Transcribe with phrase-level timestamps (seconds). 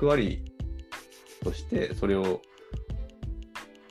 [0.00, 0.42] 役割
[1.44, 2.40] としてそれを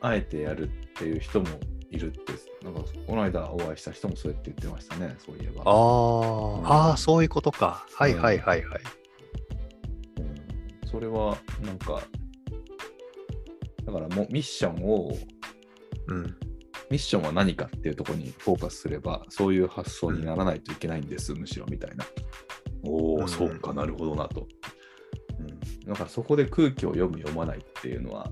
[0.01, 1.47] あえてやるっていう人も
[1.91, 2.33] いるって、
[2.63, 5.61] なんかこの間お会いした人もそうやって言ってましたね、そういえば。
[5.65, 7.85] あー、あー、そういうことか。
[7.93, 8.81] はいはいはいはい。
[10.19, 12.01] うんそれはなんか、
[13.85, 15.15] だからもうミッションを、
[16.07, 16.23] うん。
[16.89, 22.03] ミッションは何かっていうところにフォーカスすれば、そういう発想にならないといけないんです、むしろみたいな。
[22.83, 24.47] おお、うんそうかなるほどなと。
[25.89, 28.31] うん、だからそこで空気を読む、読まないっていうのは、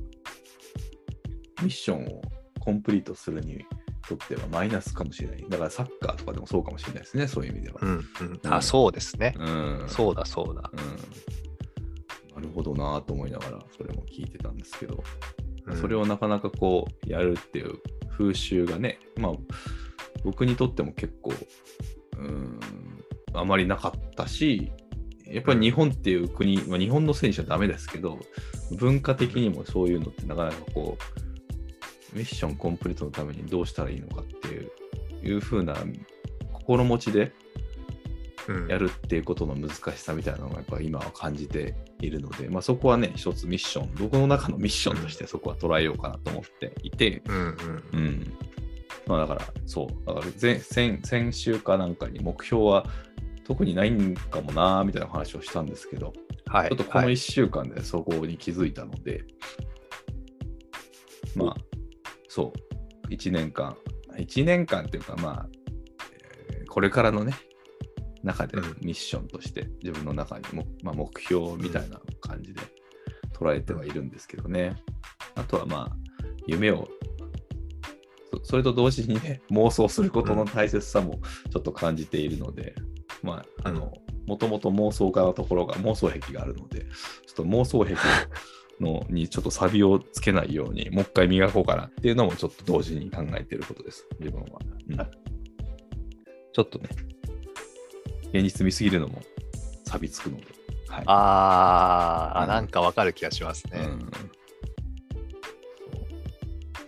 [1.61, 2.21] ミッションを
[2.59, 3.65] コンプリートするに
[4.07, 5.45] とってはマイナスかもしれない。
[5.49, 7.85] だからサッカーとかでもそうかもしれないですね、そういう意味ではう。
[7.85, 8.53] んうん。
[8.53, 9.33] あ、そうですね。
[9.37, 9.85] うん。
[9.87, 10.71] そうだそうだ。
[10.71, 12.35] うん。
[12.35, 15.03] なるほどなと思いながら、それも聞いてたんですけど、
[15.65, 17.81] うんそれをなかなかこう、やるっていう
[18.17, 19.31] 風習がね、まあ、
[20.23, 21.33] 僕にとっても結構、
[22.17, 22.59] うん、
[23.33, 24.71] あまりなかったし、
[25.31, 28.19] やっぱり日本っていう国、まあ、日本の選手はダメですけど、
[28.77, 30.97] 文化的にもそういうのってなかなかこ
[32.13, 34.71] う、ミッションコンプリートのためにどうしたらいいのかっていう、
[35.23, 35.75] いう風な
[36.53, 37.31] 心持ちで
[38.47, 38.67] うん。
[38.67, 48.33] やるっていうことの難しさみたいなのがやっぱ今は感じているので、まあ、そこはね、一つミッション、僕の中のミッションとしてそこは捉えようかなと思っていて、うんうんうん。
[49.05, 52.85] まあだから、そう、だから前先先週かなんかに目標は
[53.47, 56.11] 特にないんかもなーみたいな話をしたんですけど、
[56.47, 56.69] はい。
[56.69, 57.17] ちょっとこの1はい。
[57.17, 59.23] 週間でそこに気づいたので、
[61.33, 61.55] まあ、
[62.27, 62.51] そ
[63.05, 63.77] う、1年間、
[64.17, 65.49] 1年間っていうか、まあ、
[66.49, 67.33] えーこれからのね、
[68.21, 68.63] 中でうん。
[68.81, 72.61] ミッションとして自分の中にも、まあ、目標みたいな感じで
[73.33, 74.75] 捉えてはいるんですけどね。
[75.35, 75.97] あとはまあ、
[76.47, 76.89] 夢を、
[78.33, 82.75] そそれと同時にね、妄想することの大切さもちょっと感じているので、
[83.27, 83.93] まあ、あの、
[84.25, 86.87] もともと妄想家のところが妄想癖があるので、ちょ
[87.33, 87.95] っと妄想癖
[88.79, 94.59] のにちょっとサビをつけないように、もう一回磨こうかなっていうのもちょっと同時に考えていることです、自分は。
[94.89, 95.27] うん
[96.53, 96.89] ちょっとね、
[98.33, 99.21] 現実見すぎるのも
[99.85, 100.45] 錆びつくので。
[100.87, 101.03] はい。
[101.05, 103.79] あーあ、うんなんかわかる気がしますね。
[103.79, 104.09] うん、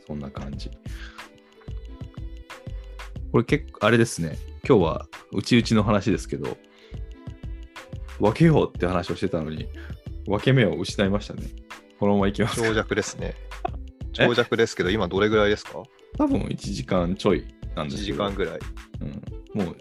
[0.08, 0.72] そんな感じ。
[3.32, 6.58] これ結構、あれですね、今日はうちうちの話ですけど、
[8.20, 9.68] 分けようって話をしてたのに、
[10.28, 11.44] 分け目を失いましたね。
[12.00, 12.76] このままいきます長か。
[12.76, 13.36] 尺ですね。
[14.14, 15.84] 長尺ですけど、今どれぐらいですか？
[16.18, 18.18] 多分1時間ちょいなん ?1 ですけど。
[18.18, 18.60] 時間ぐらい。
[19.02, 19.76] うん、もう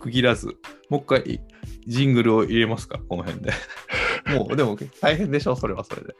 [0.00, 0.48] 区切らず、
[0.88, 1.40] もう一回
[1.86, 3.52] ジングルを入れますか、この辺で。
[4.36, 6.14] もうでも大変でしょ、それはそれで。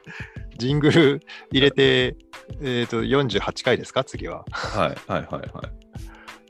[0.59, 2.17] ジングル入れて、
[2.61, 4.05] えっ、と、48回ですか？
[4.05, 4.45] 次は。
[4.51, 5.51] はいはいはいはい。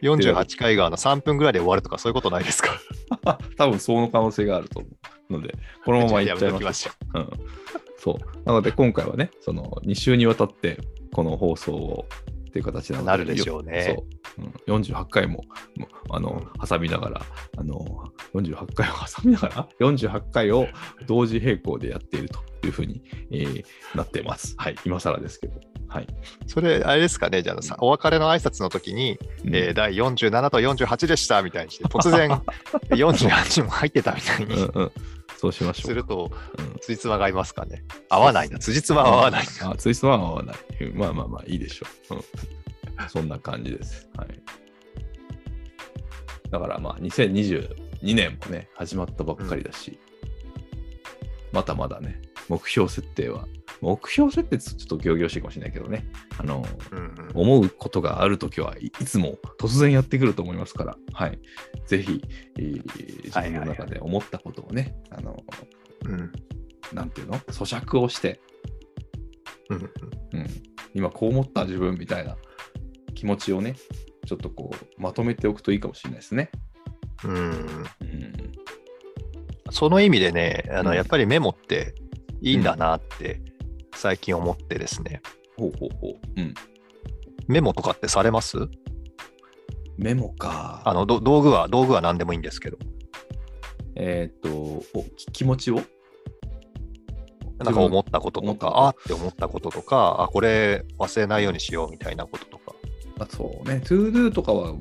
[0.02, 2.70] 48回があの3分ぐらいで終わるとかそういうことないですか？
[3.56, 4.88] 多分その可能性があると思
[5.30, 5.54] うので、
[5.84, 7.20] このままいっちゃいましょょう。
[7.20, 7.30] うん、
[7.98, 8.38] そう。
[8.46, 10.78] なので今回はね、その2週にわたって
[11.12, 12.06] この放送を
[12.48, 14.04] っていう形なので、なるでしょうね
[14.36, 14.82] そう、うん。
[14.82, 15.42] 48回も
[15.76, 17.22] もあの、挟みながら、
[17.56, 18.04] あの、
[18.34, 20.66] 48回を挟みながら、48回を
[21.06, 23.64] 同時並行でやっているというふうに、えー
[23.94, 24.54] なってます。
[24.58, 24.74] はい。
[24.84, 25.60] 今更ですけど。
[25.92, 26.06] はい。
[26.47, 32.30] それ、あれですかね、じゃあさ、お別れの挨拶の時に、うんえー第47と48でしたみたいにして、突然
[32.91, 34.92] 48も入ってたみたいにうんうん。
[35.36, 35.86] そうしましょう。
[35.88, 37.84] すると、うん辻褄が合いますかね。
[38.08, 39.70] 合わないな、辻褄は合わないな。
[39.70, 40.56] あ、ツイストは合わない。
[40.80, 42.14] うんまあまあまあ、いいでしょう。
[42.14, 42.22] うん
[43.09, 44.09] そんな感じです。
[44.16, 44.28] はい。
[46.50, 49.98] だからまあ、2022年もね、始まったばっかりだし、
[51.53, 53.47] まだまだね、目標設定は、
[53.82, 56.06] 目標設定ってちょっと行々しいかもしれないけどね、
[56.38, 57.31] あの、うんうん。
[57.34, 61.38] 思うことがあるときはいいつも突然やってくると思いますから、はい。
[61.87, 62.22] ぜひ、
[62.59, 65.37] えー自分の中で思ったことをね、あの、
[66.06, 66.32] うん。
[66.92, 67.38] なんていうの？
[67.38, 68.41] 咀嚼をして、
[69.69, 69.81] うんう
[70.37, 70.41] ん。
[70.41, 70.47] うん、
[70.94, 72.37] 今こう思った自分みたいな
[73.15, 73.75] 気持ちをね、
[74.26, 76.50] ちょっとこう、まとめておくといいかもしれないですね。
[77.25, 77.34] うん。
[77.34, 78.32] うん。
[79.71, 80.97] その意味でね、あのうん。
[80.97, 81.95] やっぱりメモって
[82.41, 83.41] いいんだなって
[84.03, 85.22] 最近思ってですね、
[85.57, 86.41] ほうほうほう。
[86.41, 86.54] うん。
[87.47, 88.59] メモとかってされます？
[89.97, 90.83] メモか。
[90.84, 92.78] あのど、道具は、道具は何でもいいんですけど、
[93.95, 94.51] えーっと
[94.99, 95.83] お、き気持ちを？
[97.59, 102.75] なんか思ったこととか、あって思ったこととか、あ、これ忘れないようにしようみたいなこととか。
[103.21, 104.75] あそうね、トゥードゥとかは、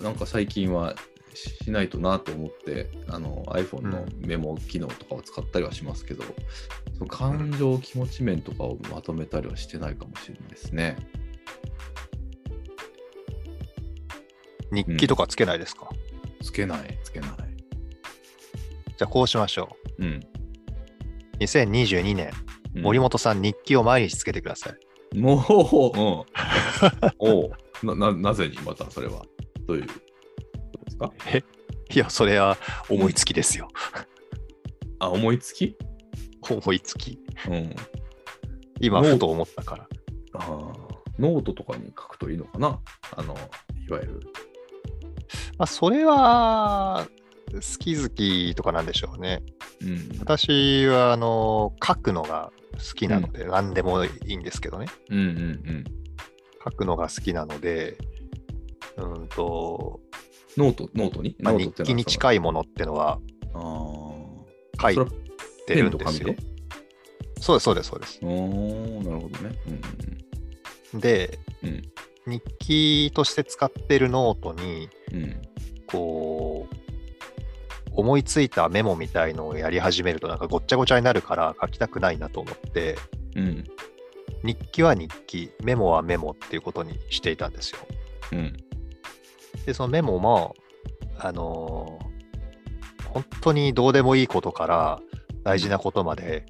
[0.00, 0.94] なんか最近は
[1.34, 6.24] しないとなと思って、あの iPhone のメモ機能とかを使ったりはしますけど、
[6.94, 10.96] その感情、気持ち面とかをまとめたりはしてないかもしれないですね。
[14.72, 15.88] 日記とかつけないですか、
[16.42, 17.30] つけない、つけない。
[18.96, 20.06] じゃあこうしましょうん。
[20.06, 20.20] う。
[21.40, 22.30] 2022年
[22.76, 25.18] うん森本さん、日記を毎日つけてください。
[25.18, 25.40] もう、
[25.98, 27.12] うん。
[27.18, 27.50] おう
[27.82, 29.24] な、な、なぜにまたそれは？
[29.66, 29.86] どういう？
[30.90, 31.12] ですか？
[31.92, 32.56] いや、それは
[32.88, 33.68] 思いつきですよ。
[35.00, 35.76] あ、思いつき？
[36.48, 37.18] 思いつき。
[37.48, 37.74] うん。
[38.80, 39.88] 今、ふと思ったから。
[40.34, 42.80] あーノートとかに書くといいのかな？
[43.16, 44.20] あの、いわゆる。
[45.58, 47.06] まあ、それは、
[47.52, 49.42] 好き好きとかなんでしょうね。
[49.82, 50.18] うん。
[50.20, 54.86] 私は、あの、書くのが好きなので、何でもいいんですけどね。
[55.10, 55.84] うんうん
[56.62, 57.96] 書くのが好きなので、
[58.96, 60.09] うんと、うん。
[60.56, 62.36] ノート、ノートに、まあ、日記に近い。
[62.36, 63.18] いものってのは。
[64.80, 65.04] 書いて
[65.66, 66.34] ペるんですよ。
[67.40, 68.18] そうです、そうです、そうです。
[68.22, 69.58] おー、なるほどね。
[70.92, 71.82] うんで、うん
[72.26, 75.22] 日記として使ってるノートに、うん。
[75.22, 75.42] うん。
[75.86, 76.74] こう、
[77.92, 82.96] 思いついたメモみたいのをやり始めるとなんかごっちゃごちゃになるから書きたくないなと思って、
[83.34, 83.64] うん。
[84.44, 87.78] 日記は日記、メモはメモっていうことにしていたんですよ。
[88.32, 88.56] うん。
[89.66, 90.54] で、そのメモも、
[91.18, 92.10] あのー
[93.12, 95.00] 本当にどうでもいいことから
[95.42, 96.46] 大事なことまで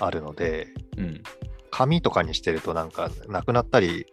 [0.00, 0.66] あるので、
[0.96, 1.22] うん。
[1.70, 4.06] 紙とかにしてるとなんかなくなったり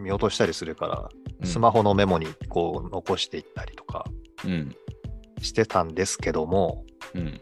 [0.00, 1.08] 見落としたりするから、
[1.40, 4.04] うんスマホのメモにこう残していったりとか
[4.44, 4.76] うん。
[5.40, 6.84] してたんですけども、
[7.14, 7.40] うん。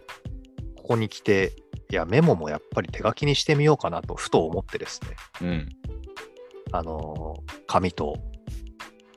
[0.76, 1.52] ここに来て、
[1.90, 5.68] いや、メモもやっぱり手書きにしてみようかなとふと思ってですね、うん。
[6.72, 8.16] あのー紙と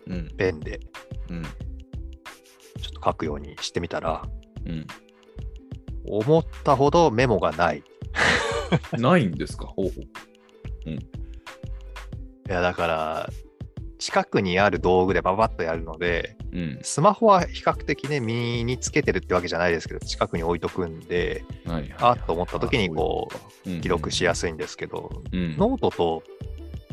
[0.07, 0.27] うん。
[0.35, 0.81] ペンで
[1.29, 1.43] うん。
[1.43, 4.27] ちょっと書くようにしてみたら、
[4.65, 4.87] うん。
[6.07, 7.83] 思ったほどメモがない。
[8.97, 9.65] ないんですか？
[9.65, 10.01] ほうほう。
[12.47, 13.29] いや、だから、
[13.97, 16.79] 近くにある道具でババッとやるので、うん。
[16.83, 23.29] スマホは比較的ね、身につけてるってわけじゃないですけど、近くに置いとくんで、はいはい、あっと思った時にこ
[23.65, 25.37] うう、記録しやすすいんですけど、い。
[25.37, 25.57] うん。
[25.57, 26.23] ノートと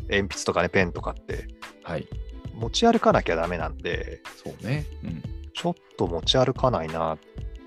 [0.09, 1.47] 鉛筆とかね、ペンとかって
[1.83, 2.07] はい。
[2.53, 4.85] 持ち歩かなきゃダメなんで、そうね。
[5.03, 5.23] うん。
[5.53, 7.17] ちょっと持ち歩かないな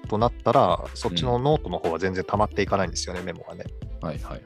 [0.09, 3.65] となったら、そっちのノートの方は全然溜まっていかないんですよね、メモがね。
[4.01, 4.43] はいはいはい。